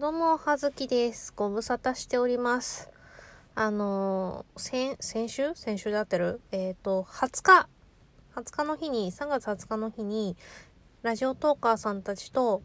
[0.00, 1.30] どうも、はずきです。
[1.36, 2.88] ご無沙汰しております。
[3.54, 5.54] あのー、先、先週？
[5.54, 6.40] 先週で合ってる？
[6.52, 7.68] えっ、と、20日、
[8.34, 10.38] 20日の日に、3月20日の日に、
[11.02, 12.62] ラジオトーカーさんたちと、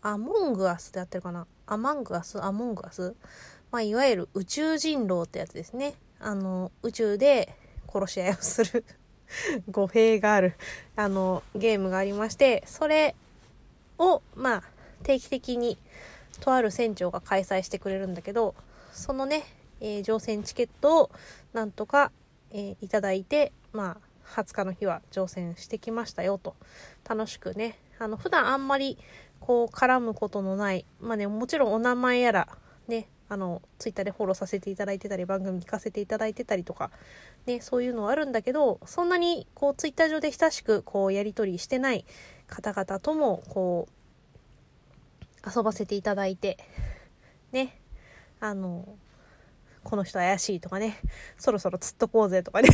[0.00, 1.48] アモングアスで合ってるかな？
[1.66, 2.40] アマングアス？
[2.40, 3.16] アモングアス？
[3.72, 5.94] まあ、いわゆる宇宙人狼ってやつですね。
[6.20, 7.52] あの、宇宙で
[7.92, 8.84] 殺し合いをする
[9.72, 10.54] 語弊がある、
[10.94, 13.16] あの、ゲームがありまして、それ
[13.98, 14.62] を、まあ、
[15.02, 15.78] 定期的に、
[16.40, 18.54] とある船長が開催してくれるんだけど
[18.92, 19.44] そのね、
[19.80, 21.10] えー乗船チケットを
[21.52, 22.12] なんとか、
[22.52, 26.56] えーいただいてまあ20日の日は乗船してきましたよと。
[27.08, 27.78] 楽しくね。
[27.98, 28.98] あの普段あんまり
[29.40, 32.48] こう絡むことのないまあねもちろんお名前やら
[32.88, 36.90] ねあのツイッターでフォローさせていただいてたり番組聞かせていただいてたりとか
[37.46, 42.04] ねそういうのはあるんだけどそんなにこうツイッター上で親しくこうやり取りしてない
[42.46, 43.92] 方々ともこう
[45.44, 46.58] 遊ばせていただいて。
[47.52, 47.80] ね。
[48.40, 48.96] あの
[49.82, 50.98] この人怪しいとかね。
[51.38, 52.68] そろそろ釣っとこうぜとかね。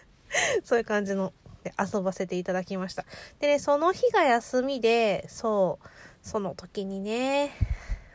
[0.64, 1.32] そういう感じの
[1.64, 3.04] で遊ばせていただきました。
[3.40, 5.88] でねその日が休みでそう
[6.22, 7.50] その時にね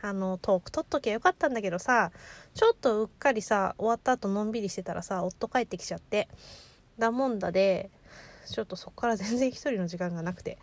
[0.02, 2.12] あのトーク取っときゃよかったんだけどさ
[2.54, 6.28] ちょっとうっかりさ終わった後のんびりしてたらさ夫帰ってきちゃって
[6.98, 7.90] だもんだで
[8.46, 10.58] ちょっとそこから全然一人の時間がなくて。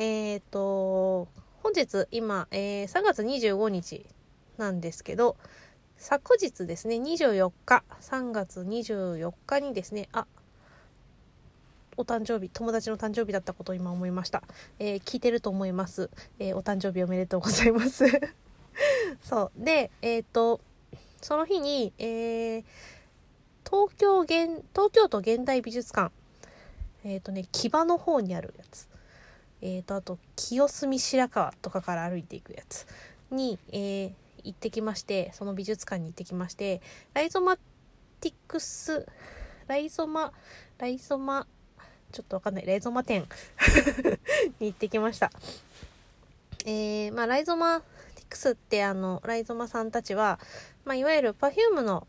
[0.00, 1.26] えっ、と
[1.68, 4.06] 本日今、えー3月25日
[4.56, 5.36] なんですけど
[5.98, 10.24] 昨日ですね24日3月24日にですねあ
[11.98, 14.42] お誕生日友達の誕生日だったことを今思いました、
[14.78, 18.06] えー聞いてると思います、えーお誕生日おめでとうございます。
[19.20, 19.62] そう。
[19.62, 20.62] でえっ、と
[21.20, 22.64] その日に、え
[23.66, 26.14] 東京現東京都現代美術館
[27.04, 28.88] えっ、とね木場の方にあるやつ。
[29.60, 32.86] えー、とあと清澄白河とかから歩いていくやつ
[33.30, 34.12] に、えー
[34.44, 36.80] 行ってきましてその美術館に行ってきまして
[37.14, 39.06] ライゾマティックス
[39.66, 40.32] ライゾマ
[40.78, 41.46] ライゾマ
[42.12, 43.26] ちょっとわかんないライゾマ展
[44.58, 45.30] に行ってきました。
[46.64, 47.80] えーまあライゾマ
[48.14, 50.40] ティックスってあのライゾマさんたちは、
[50.84, 52.06] まあ、いわゆる Perfume の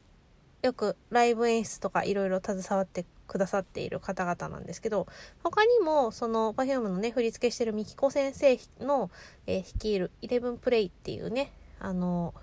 [0.62, 5.08] よくライブ演出とかいろいろ携わってくださっている方々なんですけど
[5.44, 9.10] 他にもその Perfume のね振り付けしてるミキコ先生の、
[9.48, 12.34] えー率いるイレブンプレイっていうねあの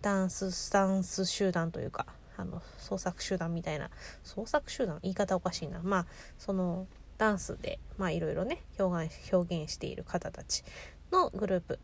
[0.00, 2.06] ダンススタンス集団というか
[2.36, 3.90] あの創作集団みたいな
[4.24, 4.98] 創作集団？
[5.02, 5.80] 言い方おかしいな。
[5.82, 6.06] まあ
[6.38, 6.86] その
[7.18, 10.64] ダンスでまあいろいろね表現表現している方たち
[11.12, 11.78] のグループ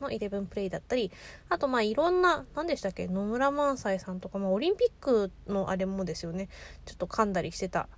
[0.00, 1.10] のイレブンプレイだったり
[1.48, 6.48] あとまあいろんな何でしたっけ野村萬斎さんとか、まあ、オリンピックのあれもですよね。
[6.84, 7.88] ちょっと噛んだりしてた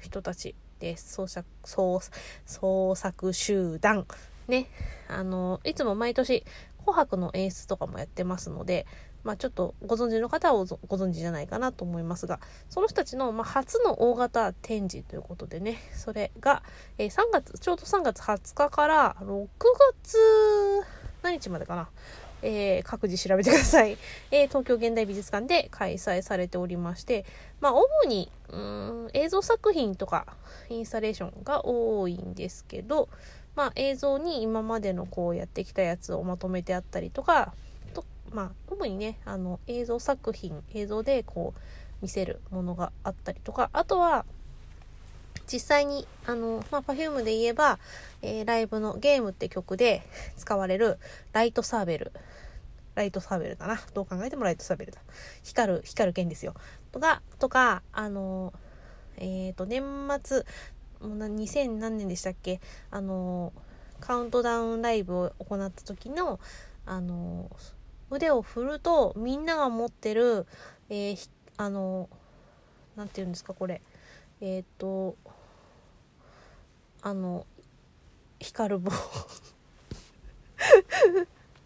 [0.00, 1.14] 人たちです。
[1.14, 2.00] 創作創
[2.46, 4.06] 創作集団。
[4.48, 4.66] ね。
[5.08, 6.44] あのいつも毎年
[6.84, 8.86] 「紅白」の演出とかもやってますので
[9.22, 16.62] まあちょっとご存知の方はごご存知じゃないかなと思いますがその人たちの、まあ、初の大型展示ということでねそれが、
[16.98, 19.48] えー3月ちょうど3月20日から6
[20.02, 21.88] 月何日までかな？
[22.42, 23.96] えー各自調べてください、
[24.30, 27.24] えー東京現代美術館で開催されておりまして、
[27.62, 30.26] まあ、主にうん映像作品とか
[30.68, 33.08] インスタレーションが多いんですけど、
[33.56, 37.54] まあ、映像に今までのこうやってきたやつをまとめてあったりとか
[37.94, 41.60] と、まあ、主にねあの映像作品映像でこう
[42.02, 44.26] 見せるものがあったりとかあとは
[45.46, 47.78] 実際にあの、まあ、Perfume で言えば、
[48.22, 50.02] えーライブのゲームって曲で
[50.36, 50.98] 使われる
[51.32, 52.12] ライトサーベル。
[52.94, 53.80] ライトサーベルだな。
[53.92, 55.00] どう考えてもライトサーベルだ。
[55.42, 56.54] 光る光る剣ですよ。
[56.92, 58.52] とかとかあの
[59.16, 59.82] えっ、と年
[60.22, 60.44] 末
[61.00, 62.60] もうな2000何年でしたっけ？
[62.90, 63.52] あの
[64.00, 66.38] カウントダウンライブを行った時の
[66.86, 67.50] あの
[68.10, 70.46] 腕を振るとみんなが持ってる、
[70.88, 72.08] えーあの
[72.96, 73.80] なんて言うんですかこれ。
[74.40, 75.16] えっ、と
[77.02, 77.46] あの
[78.40, 78.90] 光る棒。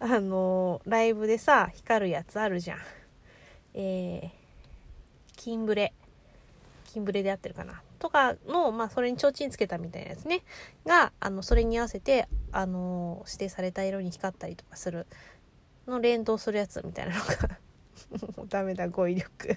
[0.01, 2.79] あのライブでさ光るやつあるじゃん。
[3.75, 4.31] えー、
[5.37, 5.93] キンブレ。
[6.85, 7.83] キンブレで合ってるかな。
[7.99, 10.43] とかの、まあ、それに提灯つけたみたいなやつね。
[10.87, 15.07] があのそれに合わせてあの指定された色に光ったりとかする。
[15.87, 17.59] の連動するやつみたいなのが。
[18.37, 19.57] もうダメだ語彙力。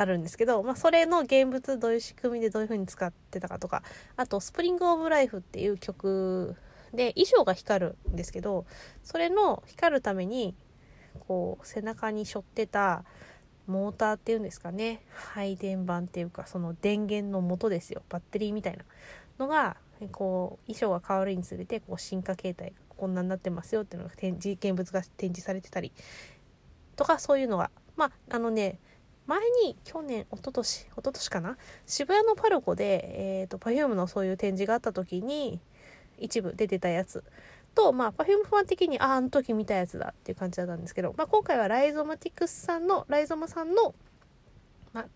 [0.00, 3.82] あるんですけど、まあ、それの現物どういう仕組みでどういう風に使ってたかとか
[4.16, 6.56] あと「スプリング・オブ・ライフ」っていう曲
[6.94, 8.64] で衣装が光るんですけど
[9.04, 10.54] それの光るために
[11.28, 13.04] こう背中に背負ってた
[13.66, 18.02] モーターっていうんですかね配電盤っていうかその電源の元ですよ。
[18.08, 18.84] バッテリーみたいな
[19.38, 19.76] のが
[20.12, 25.92] こう衣装が変わるにつれてこう進化形態がこんなになってますよっていうのが展示現物が展示されてたり
[26.96, 27.70] とかそういうのが。
[27.96, 28.78] まああのね
[29.30, 31.56] 前に去年一昨年一昨年かな？
[31.86, 35.60] 渋谷のパルコで、えーと、と Perfume のそういう展示があった時に
[36.18, 37.22] 一部出てたやつ。
[37.76, 43.94] と、まあ、Perfume ファン的にああの時見たやつだっていう感じだったんですけど、まあ、今回はライゾマティクスさんのライゾマさんの、
[44.92, 45.06] まあ、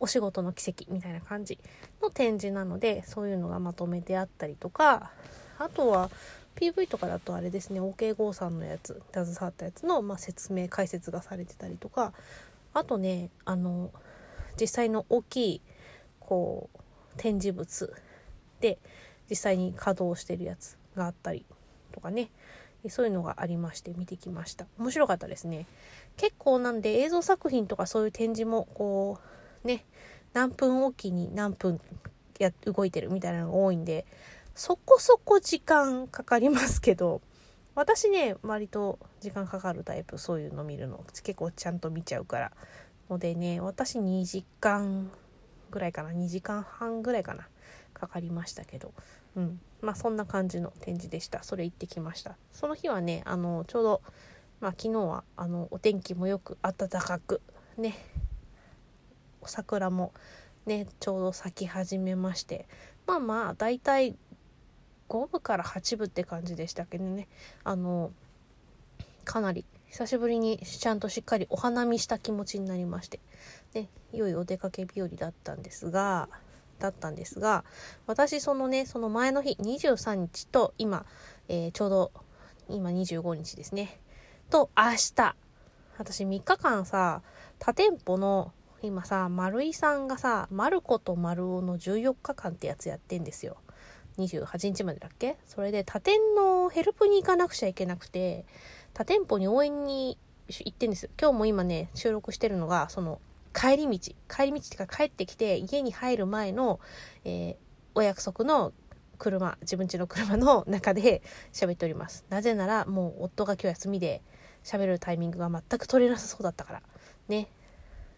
[0.00, 1.60] お仕事の奇跡みたいな感じ
[2.02, 5.12] の展示なのでそういうのがまとめてあったりとか
[5.60, 6.10] あとは
[6.56, 12.12] PV とかだとあれですね OKGO さんのやつ携わったやつの、まあ、説明解説がされてたりとか
[12.74, 13.90] あとねあの
[14.60, 15.62] 実際の大きい
[16.20, 16.78] こう
[17.16, 17.92] 展示物
[18.60, 18.78] で
[19.28, 21.44] 実際に稼働してるやつがあったり
[21.92, 22.30] とかね。
[22.88, 24.66] そういうのがありまして見てきました。
[24.76, 25.66] 面白かったですね。
[26.16, 29.18] 結構なんで映像作品とかそういう展示もこ
[29.64, 29.84] うね
[30.32, 31.80] 何分おきに何分
[32.38, 34.04] や動いてるみたいなのが多いんで
[34.54, 37.20] そこそこ時間かかりますけど
[37.74, 42.52] 私ね割と時間かかるタイプそういうの見るの結構ちゃんと見ちゃうから。
[43.10, 45.10] のでね私2時間
[45.70, 46.10] ぐらいかな。
[46.10, 47.48] 2時間半ぐらいかな。
[47.94, 48.92] かかりましたけど。
[49.36, 49.60] うん。
[49.80, 51.42] まあそんな感じの展示でした。
[51.42, 52.36] それ行ってきました。
[52.52, 54.02] その日はねあのちょうど
[54.60, 57.40] まあ昨日はあのお天気もよく暖かく
[57.76, 57.94] ね。
[59.40, 60.12] お桜も
[60.66, 62.66] ねちょうど咲き始めまして。
[63.06, 64.16] まあまあ大体
[65.12, 67.28] 5部から8部って感じでしたけどね。
[67.64, 68.12] あの
[69.24, 73.20] かなり久しぶりにちゃんとしっかりお花見した気持ちになりまして、
[73.74, 76.30] ね、良いお出かけ日和だったんですが
[76.78, 77.64] だったんですが
[78.06, 81.04] 私そのねその前の日23日と今、
[81.48, 82.12] えー、ちょうど
[82.68, 84.00] 今25日ですね。
[84.48, 85.36] と明日
[85.98, 87.22] 私3日間さ
[87.58, 93.58] 他店舗の今さ丸井さんがさ「マルコと丸尾の14日間」ってやつやってんですよ。
[94.18, 95.36] 28日までだっけ？
[95.46, 98.44] それで他店のヘルプに行かなくちゃいけなくて
[98.94, 100.18] 他店舗に応援に
[100.48, 103.20] 行ってんです今日も今ね収録してるのがその
[103.54, 104.14] 帰り道。
[104.28, 106.80] 帰り道っていうか帰ってきて家に入る前の、
[107.24, 107.56] えー、
[107.94, 108.72] お約束の
[109.18, 111.22] 車自分家の車の 中で
[111.52, 112.24] 喋っております。
[112.28, 114.22] なぜならもう夫が今日休みで
[114.64, 116.82] 喋るタイミングが全く取れなさそうだったから。
[117.28, 117.48] ね。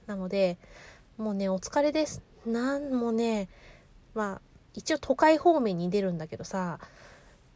[0.07, 0.59] なので
[1.17, 2.23] もうねお疲れです。
[2.47, 3.49] なんもね
[4.15, 6.79] まあ一応都会方面に出るんだけどさ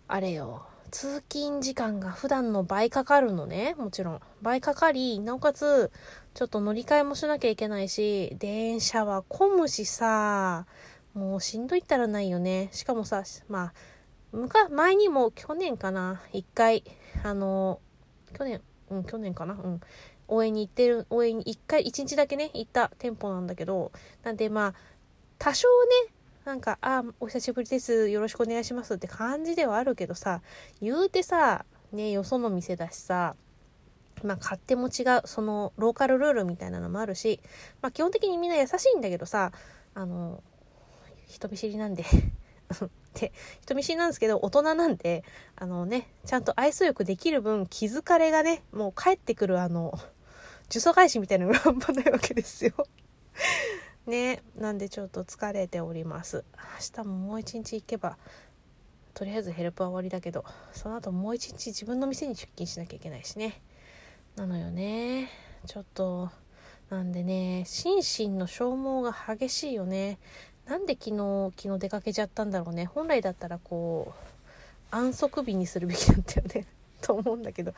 [0.06, 0.66] あれよ。
[0.90, 3.74] 通勤時間が普段の倍かかるのね。
[3.76, 4.20] もちろん。
[4.40, 5.90] 倍かかりなおかつ
[6.32, 10.66] ちょっと乗り換えもしなきゃいけないし電車は混むしさ
[11.12, 12.70] もうしんどいったらないよね。
[12.72, 13.72] しかもさま
[14.32, 16.22] あ前にも去年かな。
[16.32, 16.84] 一回
[17.22, 17.80] あの
[18.32, 19.54] 去年うん去年かな。
[19.54, 19.80] うん。
[20.28, 23.92] 応援に行ってる応援に一回一日だけね行った店舗なんだけど。
[24.22, 24.74] なんでまあ
[25.38, 25.68] 多少
[26.06, 26.14] ね
[26.48, 28.08] なんか、あ、お久しぶりです。
[28.08, 30.40] よろしくお願いしますって感じではあるけどさ、
[30.80, 33.36] 言うてさ、ね、よその店だしさ、
[34.24, 37.40] まあ、勝手も違う、その、ローカルルールみたいなのもあるし、
[37.82, 39.52] まあ、基本的にみんな優しいんだけどさ、
[39.92, 40.42] あの、
[41.26, 42.06] 人見知りなんで
[43.12, 43.30] で、
[43.60, 45.24] 人見知りなんですけど、大人なんで、
[45.54, 49.92] あのね、ちゃんと愛想よくできる分、気づかれがね、もう帰ってくるあの、
[50.70, 52.72] 呪詛返しみたいなのが半端ないわけですよ
[54.08, 56.44] ねなんでちょっと疲れております。
[56.96, 58.16] 明日ももう一日行けば
[59.14, 63.60] とりあえずヘルプは終わりだけどその後もう一日自分の店に出勤しなきゃいけないしね。
[64.36, 65.28] なのよね。
[65.66, 66.30] ちょっと
[66.90, 70.18] なんでね心身の消耗が激しいよね。
[70.66, 72.86] なんで昨日昨日出かけちゃったんだろうね。
[72.86, 74.12] 本来だったらこ
[74.92, 76.66] う安息日にするべきだったよね。
[77.00, 77.74] と思うんだけど。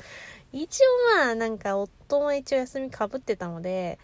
[0.53, 0.81] 一
[1.15, 3.99] 応まあなんか夫も一応休みかぶってたので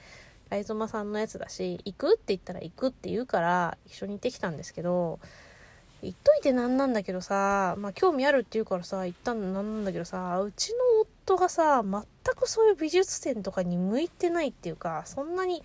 [0.48, 5.18] ライゾマさんのやつだし、行くって言ったら行くって言うから、一緒に行ってきたんですけど、
[6.02, 12.02] 行っといてなんなんだけどさ、まあ興味あるって言うからさ、行ったんなんなんだけどさ、うちの夫がさ、全
[12.36, 15.62] くそういう美術展とかに向いてないっていうか、そんなに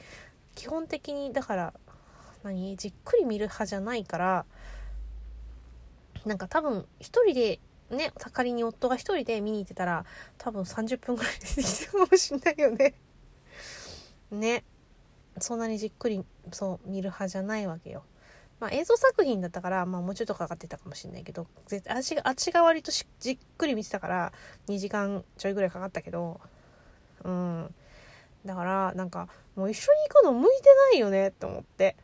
[0.56, 1.74] 基本的に、だから、
[2.44, 4.46] 何じっくり見る派じゃないから、
[6.26, 7.60] なんか多分一人で
[7.92, 10.06] ね、仮に夫が一人で見に行ってたら、
[10.38, 12.96] 多分30分ぐらいでできたかもしんないよね。
[14.36, 14.64] ね。
[15.40, 18.04] そんなにじっくりそう見る派じゃないわけよ。
[18.60, 21.48] まあ映像作品だったから、まあもうちょっとかかってたかもしれないけど、
[21.88, 24.34] 私が、私が割とじっくり見てたから
[24.68, 26.40] 2時間ちょいぐらいかかったけど、
[27.24, 27.74] うん。
[28.46, 31.96] だからなんかもう一緒に行くの向いてないよねって思って。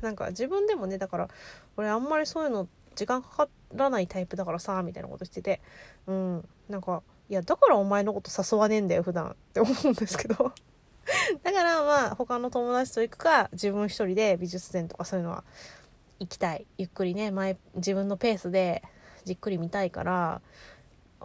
[0.00, 1.28] なんか自分でもね、だから
[1.76, 5.60] 俺あんまりそういうの時間かからないタイプだからさ、みたいなことしてて、
[6.06, 6.48] うん。
[6.68, 10.52] なんか、いや、だからお前のこと誘わねえんだよ、普段って思うんですけど。
[11.42, 15.44] だからまあ他の友達と行くか自分一人で美術展とかそういうのは
[16.20, 16.66] 行きたい。
[16.78, 18.82] ゆっくりね前自分のペースで
[19.24, 20.40] じっくり見たいから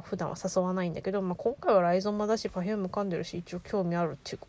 [0.02, 4.48] 普段は誘わないんだけど、まあ、今回はライゾンマだし Perfume 噛んでるし一応興味あるっていうか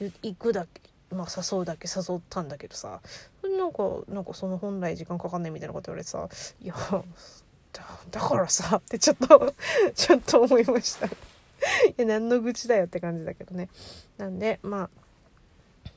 [0.00, 3.00] 言って行くだけまあ誘うだけ誘ったんだけどさ。
[3.42, 6.28] なんかなんかその本来時間かかんないみたいなこと言われてさ
[6.60, 6.74] いや
[8.10, 9.54] だからさってちょっと
[9.94, 11.08] ちょっと思いました。
[11.96, 13.68] や何の愚痴だよって感じだけどね。
[14.16, 14.90] なんでま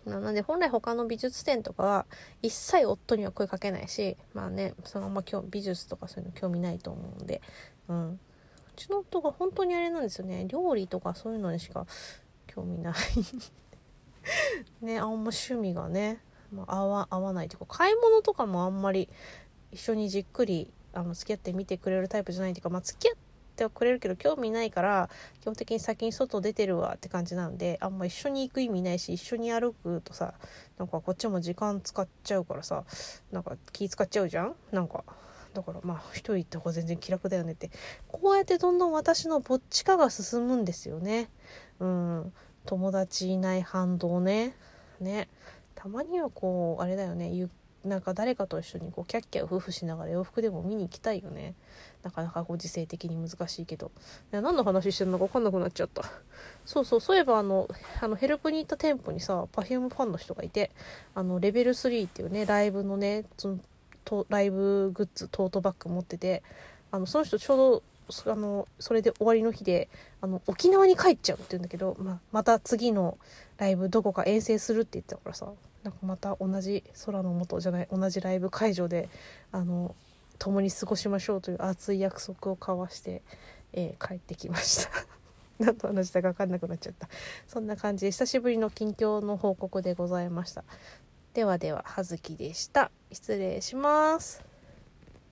[0.06, 2.06] あなので本来他の美術展とかは
[2.42, 7.42] 一切夫には声かけないしまあねそのまま美術とかそういうの興味ないと思うんで。
[7.88, 8.12] うん。
[8.14, 8.20] う
[8.76, 10.46] ちの夫が本当にあれなんですよね。
[10.48, 11.86] 料理とかそういうのにしか
[12.48, 12.94] 興味ない。
[14.82, 16.20] ねあんま趣味がね、
[16.52, 19.10] まあ、合わ合わないというか買い物とかもあんまり
[19.72, 23.31] 一緒にじっくりあの付き合って見てくれるタイプじゃないっていうか、まあ、付き合って
[23.64, 25.10] はくれるけど興味ないから
[25.42, 30.34] 基本的に先に外出てるわって感じなんであんま一緒に行く意味ないし一緒に歩くとさ
[30.78, 32.84] なんかこっちも時間使っちゃうからさ
[33.32, 34.56] なんか気使っちゃうじゃん？
[34.72, 35.04] なんか
[35.54, 37.72] だからまあ一人行った方が全然気楽だよねって。
[38.08, 41.30] こうやってどんどん私のぼっち化が進むんですよね。
[41.80, 42.34] うん。
[42.66, 44.56] 友達いない反動ね。
[45.02, 45.28] ね。
[45.76, 47.32] たまにはこうあれだよね。
[47.32, 47.48] ゆっ
[47.84, 51.56] なんか誰かと一緒にこうキャッキャウフフしながら洋服でも見に行きたいよね。
[52.04, 53.92] なかなかご時世的に難しいけど。
[54.32, 56.04] いや何の話してるのか分かんなくなっちゃった。
[56.66, 57.68] そうそうそういえばあの
[58.02, 60.72] あのヘルプに行った店舗にさ Perfume ファンの人がいて
[61.16, 63.60] あのレベル3っていうねライブのねその
[64.06, 66.44] とライブグッズトートバッグ持ってて
[66.92, 69.90] あのその人ちょうどあのそれで終わりの日で
[70.22, 73.18] あの沖縄に帰っちゃうって言うんだけど、まあ、また次の
[73.58, 75.48] ライブどこか遠征するって言ってたからさ。
[75.84, 79.10] なんかまた同じ空の下じゃない同じライブ会場で
[79.52, 79.96] あの
[80.38, 83.22] 共に過ごしましょうという熱い約束を交わして、
[83.74, 84.92] えー、帰ってきました。
[85.60, 87.08] 何の話だか分かんなくなっちゃった。
[87.48, 90.64] そんな感じで久しぶりの近況の報告でございました。
[91.34, 92.92] ではでは葉月でした。
[93.12, 94.51] 失礼します。